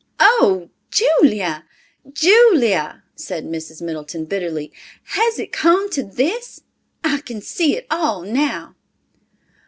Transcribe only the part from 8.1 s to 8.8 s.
now!"